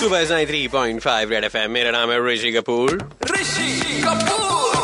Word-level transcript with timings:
सुबह 0.00 0.24
Sai 0.24 0.46
three 0.46 0.66
point 0.68 1.00
five 1.00 1.30
red 1.30 1.44
F 1.44 1.56
M 1.56 1.70
मेरा 1.70 1.90
नाम 1.90 2.10
है 2.10 2.18
ऋषि 2.26 2.52
कपूर। 2.52 2.92
ऋषि 3.30 4.02
कपूर। 4.04 4.76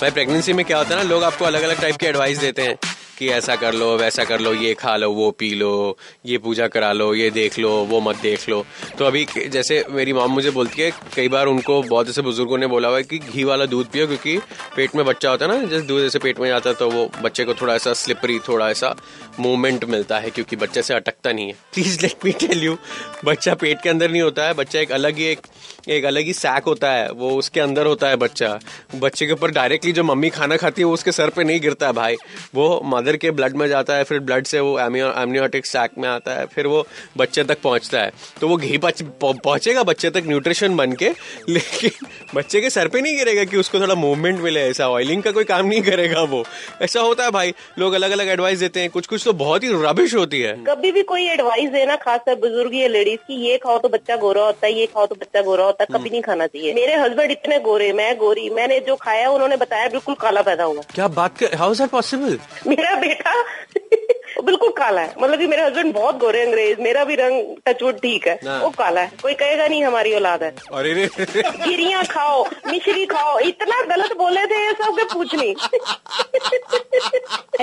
भाई 0.00 0.10
प्रेगनेंसी 0.10 0.52
में 0.52 0.64
क्या 0.64 0.78
होता 0.78 0.90
है 0.90 0.96
ना 0.96 1.08
लोग 1.10 1.24
आपको 1.24 1.44
अलग 1.44 1.62
अलग 1.62 1.80
टाइप 1.80 1.96
की 1.96 2.06
एडवाइस 2.06 2.38
देते 2.38 2.62
हैं। 2.62 2.76
कि 3.22 3.28
ऐसा 3.28 3.54
कर 3.56 3.74
लो, 3.74 3.88
वैसा 3.96 4.24
कर 4.24 4.40
लो, 4.40 4.52
ये 4.54 4.72
खा 4.74 4.96
लो, 4.96 5.10
वो 5.12 5.30
पी 5.30 5.50
लो, 5.54 5.96
ये 6.26 6.38
पूजा 6.38 6.66
करा 6.68 6.92
लो, 6.92 7.14
ये 7.14 7.30
देख 7.30 7.58
लो, 7.58 7.70
वो 7.84 8.00
मत 8.00 8.16
देख 8.22 8.48
लो। 8.48 8.64
तो 8.98 9.04
अभी 9.04 9.26
जैसे 9.48 9.84
मेरी 9.90 10.12
माम 10.12 10.30
मुझे 10.30 10.50
बोलती 10.50 10.82
है, 10.82 10.90
कई 11.16 11.28
बार 11.28 11.46
उनको, 11.46 11.80
बहुत 11.82 12.08
ऐसे 12.08 12.22
बुज़ुर्गों 12.22 12.58
ने 12.58 12.66
बोला 12.66 12.88
हुआ 12.88 12.96
है 12.96 13.02
कि 13.04 13.18
घी 13.18 13.44
वाला 13.44 13.66
दूध 13.66 13.90
पियो, 13.90 14.06
क्योंकि 14.06 14.36
पेट 14.76 14.96
में 14.96 15.04
बच्चा 15.06 15.30
होता 15.30 15.46
है 15.46 15.52
ना, 15.52 15.66
जैसे 15.66 15.86
दूध 15.86 16.02
ऐसे 16.02 16.18
पेट 16.18 16.40
में 16.40 16.48
जाता 16.48 16.70
है 16.70 16.76
तो 16.76 16.90
वो 16.90 17.08
बच्चे 17.22 17.44
को 17.44 17.54
थोड़ा 17.54 17.74
ऐसा 17.74 17.92
स्लिपरी 17.94 18.38
थोड़ा 18.48 18.70
ऐसा 18.70 18.94
मूवमेंट 19.40 19.84
मिलता 19.84 20.18
है, 20.18 20.30
क्योंकि 20.30 20.56
बच्चे 20.56 20.82
से 20.82 20.94
अटकता 20.94 21.32
नहीं 21.32 21.46
है। 21.46 21.54
Please 21.74 22.00
let 22.02 22.24
me 22.24 22.32
tell 22.40 22.64
you 22.64 22.76
बच्चा 23.24 23.54
पेट 23.54 23.82
के 23.82 23.90
अंदर 23.90 24.10
नहीं 24.10 24.22
होता 24.22 24.46
है, 24.46 24.54
बच्चा 24.54 24.80
एक 24.80 24.92
अलग 24.92 25.16
ही 25.16 25.24
एक 25.26 25.46
एक 25.88 26.04
अलग 26.04 26.24
ही 26.24 26.32
सैक 26.32 26.64
होता 26.64 26.90
है, 26.90 27.10
वो 27.10 27.30
उसके 27.30 27.60
अंदर 27.60 27.86
होता 27.86 28.08
है 28.08 28.16
बच्चा। 28.16 28.58
बच्चे 28.94 29.26
के 29.26 29.32
ऊपर 29.32 29.50
डायरेक्टली 29.50 29.92
जो 29.92 30.02
मम्मी 30.04 30.28
खाना 30.30 30.56
खाती 30.56 30.82
है, 30.82 30.86
वो 30.86 30.92
उसके 30.94 31.12
सर 31.12 31.30
पे 31.30 31.44
नहीं 31.44 31.60
गिरता 31.60 31.86
है, 31.86 31.92
भाई। 31.92 32.16
वो 32.54 32.80
मदर 32.86 33.11
के 33.16 33.30
ब्लड 33.30 33.56
में 33.56 33.66
जाता 33.68 33.94
है 33.94 34.04
फिर 34.04 34.18
ब्लड 34.20 34.46
से 34.46 34.60
वो 34.60 34.78
एमनियोटिक 34.80 35.66
सैक 35.66 35.90
में 35.98 36.08
आता 36.08 36.34
है 36.34 36.46
फिर 36.46 36.66
वो 36.66 36.86
बच्चे 37.18 37.44
तक 37.44 37.60
पहुँचता 37.62 38.00
है। 38.00 38.10
तो 38.40 38.48
वो 38.48 38.56
घी 38.56 38.78
पहुंचेगा 38.78 39.82
बच्चे 39.82 40.10
तक 40.10 40.22
न्यूट्रिशन 40.26 40.76
बन 40.76 40.92
के 40.92 41.10
लेकिन 41.48 42.06
बच्चे 42.34 42.60
के 42.60 42.70
सर 42.70 42.88
पे 42.88 43.00
नहीं 43.00 43.16
गिरेगा 43.16 43.44
कि 43.44 43.56
उसको 43.56 43.80
थोड़ा 43.80 43.94
मूवमेंट 43.94 44.40
मिले 44.40 44.60
ऐसा। 44.62 44.88
ऑयलिंग 44.88 45.22
का 45.22 45.30
कोई 45.30 45.44
काम 45.44 45.66
नहीं 45.66 45.82
करेगा 45.82 46.22
वो। 46.24 46.44
ऐसा 46.82 47.00
होता 47.00 47.24
है 47.24 47.30
भाई। 47.30 47.52
लोग 47.78 47.94
अलग 47.94 48.10
अलग 48.10 48.28
एडवाइस 48.28 48.58
देते 48.58 48.80
हैं। 48.80 48.90
कुछ 48.90 49.06
कुछ 49.06 49.24
तो 49.24 49.32
बहुत 49.34 49.64
ही 49.64 49.68
रबिश 49.82 50.14
होती 50.14 50.40
है। 50.40 50.54
कभी 50.64 50.92
भी 50.92 51.02
कोई 51.04 51.26
एडवाइस 51.28 51.70
देना 51.70 51.96
खासकर 51.96 52.34
बुज़ुर्ग 52.40 52.74
या 52.74 52.88
लेडीज़ 52.88 53.20
की 53.20 53.34
ये 53.40 53.56
खाओ 53.58 53.78
तो 53.78 53.88
बच्चा 53.88 54.16
गोरा 54.16 54.44
होता 54.44 54.66
है 54.66 54.72
ये 54.72 54.86
खाओ 54.86 55.06
तो 55.06 55.14
बच्चा 55.14 55.42
गोरा 55.42 55.64
होता 55.64 55.84
है 55.84 55.88
कभी 55.92 56.10
नहीं 56.10 56.22
खाना 56.22 56.46
चाहिए। 56.46 56.72
मेरे 56.74 56.94
हस्बैंड 56.96 57.30
इतने 57.30 57.58
गोरे 57.60 57.92
मैं 57.92 58.14
गोरी 58.18 58.48
मैंने 58.50 58.78
जो 58.80 58.96
खाया 58.96 59.28
उन्होंने 59.30 59.56
बताया 59.56 59.88
बिल्कुल 59.88 60.14
काला 60.20 60.42
पैदा 60.42 60.64
हुआ। 60.64 60.82
क्या 60.94 61.08
बात 61.10 61.38
कर 61.38 61.56
हाउ 61.56 61.72
इज़ 61.72 61.82
दैट 61.82 61.90
पॉसिबल 61.90 62.38
मेरा 62.66 62.94
बेटा 63.06 63.40
वो 64.36 64.42
बिल्कुल 64.42 64.68
काला 64.76 65.00
है। 65.00 65.14
मतलब 65.20 65.38
कि 65.38 65.46
मेरे 65.46 65.62
हस्बैंड 65.62 65.92
बहुत 65.94 66.18
गोरे 66.18 66.40
अंग्रेज़ 66.42 66.80
मेरा 66.82 67.02
भी 67.04 67.14
रंग 67.14 67.56
टचवुड 67.66 67.96
ठीक 68.02 68.26
है। 68.28 68.34
हाँ। 68.46 68.58
वो 68.62 68.68
काला 68.78 69.00
है। 69.00 69.10
कोई 69.22 69.34
कहेगा 69.42 69.66
नहीं 69.66 69.82
हमारी 69.84 70.12
औलाद 70.14 70.42
है। 70.42 70.50
अरे 70.74 70.92
रे। 70.94 71.06
गिरिया 71.16 72.02
खाओ 72.12 72.44
मिश्री 72.70 73.04
खाओ 73.06 73.38
इतना 73.48 73.80
गलत 73.94 74.16
बोले 74.18 74.46
थे 74.46 74.64
ये 74.66 74.72
सब 74.82 74.96
के 74.98 75.04
पूछ 75.14 75.34
नहीं 75.34 75.54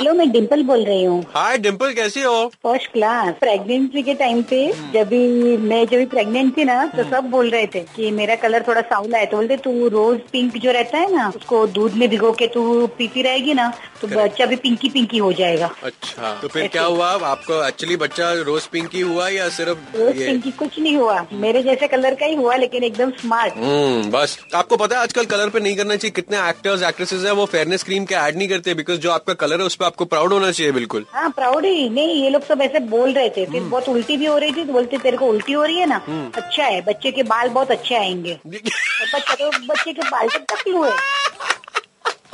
हेलो 0.10 0.18
मैं 0.18 0.32
डिम्पल 0.32 0.62
बोल 0.66 0.84
रही 0.86 1.04
हूँ। 1.04 1.24
हाय 1.34 1.58
डिम्पल 1.58 1.92
कैसी 1.94 2.22
हो? 2.22 2.48
फ़र्स्ट 2.64 2.92
क्लास 2.92 3.34
प्रेगनेंसी 3.40 4.02
के 4.04 4.14
टाइम 4.22 4.42
पे 4.50 4.62
जब 4.94 5.08
भी 5.08 5.58
मैं 5.58 5.84
जब 5.88 5.98
भी 5.98 6.06
प्रेग्नेंट 6.14 6.56
थी 6.58 6.64
ना 6.66 6.86
तो 6.96 7.04
सब 7.10 7.30
बोल 7.32 7.50
रहे 7.50 7.68
थे 7.76 7.80
कि 7.96 8.10
मेरा 8.12 8.36
कलर 8.44 8.64
थोड़ा 8.68 8.82
सावला 8.84 9.18
है 9.18 9.26
तो 9.26 9.38
बोलते 9.38 9.58
तू 9.58 9.88
रोज 9.88 10.20
पिंक 10.32 10.58
जो 10.58 10.72
रहता 10.72 10.98
है 10.98 11.16
ना 11.16 11.28
उसको 11.36 11.66
दूध 11.76 11.94
में 11.96 12.08
भिगो 12.10 12.32
के 12.40 12.48
तू 12.48 12.64
पीती 12.98 13.22
रहेगी 13.22 13.54
ना 13.54 13.72
तो 14.02 14.08
बच्चा 14.08 14.46
भी 14.46 14.56
पिंकी 14.56 14.90
पिंकी 14.90 15.18
हो 15.18 15.32
जाएगा. 15.34 15.70
अच्छा 15.84 16.34
तो 16.42 16.48
फिर 16.48 16.68
क्या 16.68 16.84
हुआ? 16.84 17.10
आपको 17.28 17.64
एक्चुअली 17.68 17.96
बच्चा 17.98 18.32
रोज 18.42 18.68
पिंकी 18.68 19.02
हुआ 19.02 19.28
या 19.30 19.48
सिर्फ़ 19.50 19.98
रोज 19.98 20.16
पिंकी 20.16 20.52
कुछ 20.60 20.80
नहीं 20.80 20.96
हुआ। 20.98 21.26
मेरे 21.34 21.64
जैसे 21.64 21.88
कलर 21.88 22.16
का 22.16 22.26
ही 22.26 22.36
हुआ 22.36 22.56
लेकिन 22.56 22.84
एकदम 22.84 23.12
स्मार्ट 23.22 23.58
हम्म 23.58 24.10
बस। 24.12 24.38
आपको 24.56 24.78
पता 24.78 24.96
है 24.96 25.02
आजकल 25.04 25.26
कलर 25.28 25.50
पे 25.50 25.60
नहीं 25.60 25.76
करना 25.78 25.96
चाहिए। 25.96 26.14
कितने 26.16 26.38
एक्टर्स 26.50 26.84
एक्ट्रेसेस 26.90 27.26
है 27.26 27.34
वो 27.34 27.46
फेयरनेस 27.48 27.84
क्रीम 27.84 28.06
के 28.06 28.16
ऐड 28.16 28.38
नहीं 28.38 28.50
करते 28.50 28.74
बिकॉज़ 28.74 29.00
जो 29.00 29.12
आपका 29.12 29.34
कलर 29.46 29.60
है 29.60 29.66
उस 29.66 29.76
पर 29.76 29.98
आपको 30.00 30.08
प्राउड 30.10 30.34
होना 30.34 30.50
चाहिए 30.52 30.72
बिल्कुल। 30.72 31.06
हाँ 31.12 31.30
प्राउड 31.36 31.66
ही। 31.66 31.90
नहीं 31.90 32.22
ये 32.24 32.30
लोग 32.30 32.44
सब 32.48 32.62
ऐसे 32.62 32.80
बोल 32.90 33.14
रहे 33.14 33.30
थे। 33.38 33.46
फिर 33.46 33.64
बहुत 33.64 33.88
उल्टी 33.90 34.16
भी 34.18 34.26
हो 34.26 34.38
रही 34.38 34.52
थी 34.52 34.64
तो 34.66 34.74
बोलते 34.74 34.98
तेरे 34.98 35.18
को 35.18 35.26
उल्टी 35.28 35.54
हो 35.54 35.64
रही 35.64 35.80
है 35.80 35.86
ना? 35.86 35.98
अच्छा 36.36 36.64
है 36.64 36.80
बच्चे 36.82 37.12
के 37.12 37.24
बाल 37.24 37.50
बहुत 37.50 37.72
अच्छे 37.72 37.96
आएँगे। 37.96 38.34
तो 38.46 39.20
तो 39.20 39.50
बच्चे 39.66 39.94
के 39.94 40.02
बाल 40.02 40.28
तक 40.28 40.46
तक 40.52 40.64
हुए। 40.68 40.92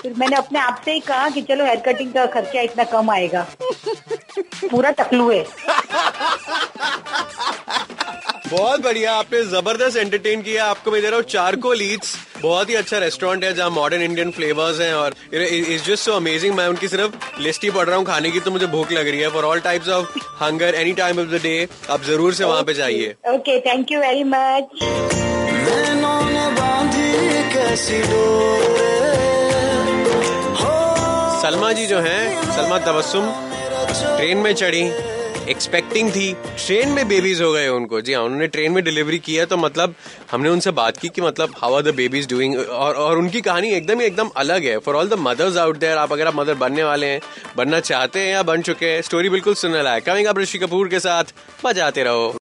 फिर 0.01 0.13
मैंने 0.17 0.35
अपने 0.35 0.59
आप 0.59 0.81
से 0.85 0.93
ही 0.93 0.99
कहा 0.99 1.29
कि 1.29 1.41
चलो 1.41 1.65
हेयर 1.65 1.79
कटिंग 1.85 2.13
का 2.13 2.25
खर्चा 2.35 2.61
इतना 2.61 2.83
कम 2.93 3.09
आएगा। 3.11 3.45
पूरा 4.69 4.91
टकलू 5.01 5.29
है 5.31 5.43
बहुत 8.51 8.81
बढ़िया 8.81 9.13
आपने 9.15 9.41
ज़बरदस्त 9.47 9.97
एंटरटेन 9.97 10.41
किया। 10.41 10.65
आपको 10.65 10.91
मैं 10.91 11.01
दे 11.01 11.07
रहा 11.09 11.17
हूँ 11.17 11.25
चारकोल 11.29 11.81
ईट्स 11.81 12.15
बहुत 12.41 12.69
ही 12.69 12.75
अच्छा 12.75 12.97
रेस्टोरेंट 12.99 13.43
है 13.43 13.53
जहाँ 13.53 13.69
मॉडर्न 13.69 14.01
इंडियन 14.01 14.31
फ्लेवर्स 14.31 14.79
हैं 14.79 14.93
और 14.93 15.13
इज़ 15.33 15.83
जस्ट 15.83 16.03
सो 16.03 16.13
अमेजिंग 16.13 16.55
मैं 16.55 16.67
उनकी 16.67 16.87
सिर्फ़ 16.87 17.41
लिस्ट 17.41 17.63
ही 17.63 17.69
पढ़ 17.71 17.87
रहा 17.87 17.97
हूँ 17.97 18.05
खाने 18.05 18.31
की 18.31 18.39
तो 18.39 18.51
मुझे 18.51 18.67
भूख 18.67 18.91
लग 18.91 19.07
रही 19.07 19.19
है. 19.19 19.29
For 19.29 19.43
all 19.45 19.59
types 19.59 19.89
of 19.89 20.19
hunger 20.43 20.75
any 20.75 20.93
time 20.93 21.19
of 21.19 21.27
the 21.27 21.41
day 21.43 21.67
आप 21.91 22.03
ज़रूर 22.03 22.33
से 22.33 22.43
वहाँ 22.43 22.63
पे 22.63 22.73
जाइए. 22.73 23.15
Okay 23.33 23.59
thank 23.67 23.91
you 23.91 23.99
very 23.99 24.23
much 24.25 24.63
Salma 31.41 31.71
ji 31.73 31.85
जो 31.87 31.99
हैं 31.99 32.51
सलमा 32.51 32.77
तबस्सुम 32.85 33.25
ट्रेन 34.17 34.37
में 34.37 34.53
चढ़ी. 34.55 34.83
एक्सपेक्टिंग 35.49 36.09
थी। 36.11 36.31
ट्रेन 36.57 36.89
में 36.89 37.07
बेबीज 37.07 37.41
हो 37.41 37.51
गए 37.53 37.67
उनको। 37.69 37.99
जी 38.01 38.13
हाँ 38.13 38.21
उन्होंने 38.23 38.47
ट्रेन 38.47 38.71
में 38.71 38.83
डिलीवरी 38.83 39.19
किया 39.19 39.45
तो 39.45 39.57
मतलब 39.57 39.95
हमने 40.31 40.49
उनसे 40.49 40.71
बात 40.73 40.97
की 40.97 41.09
कि 41.09 41.21
मतलब 41.21 41.53
how 41.57 41.73
are 41.73 41.81
the 41.81 41.93
babies 41.95 42.29
doing 42.29 42.55
और 42.57 42.95
और 42.95 43.17
उनकी 43.17 43.41
कहानी 43.41 43.69
एकदम 43.71 43.99
ही 43.99 44.05
एकदम 44.05 44.29
अलग 44.37 44.63
है। 44.63 44.77
For 44.77 44.95
all 44.95 45.09
the 45.09 45.19
mothers 45.19 45.57
out 45.57 45.77
there 45.77 45.97
आप 45.97 46.13
अगर 46.13 46.27
आप 46.27 46.35
मदर 46.35 46.53
बनने 46.55 46.83
वाले 46.83 47.07
हैं, 47.07 47.19
बनना 47.57 47.79
चाहते 47.81 48.19
हैं 48.19 48.31
या 48.31 48.43
बन 48.43 48.61
चुके 48.61 48.85
हैं 48.85 49.01
स्टोरी 49.01 49.29
बिल्कुल 49.29 49.53
सुनने 49.55 49.83
लायक 49.83 50.05
कमिंग 50.05 50.27
आप 50.27 50.39
ऋषि 50.39 50.57
कपूर 50.57 50.87
के 50.89 50.99
साथ, 50.99 51.23
बजाते 51.65 52.03
रहो। 52.03 52.33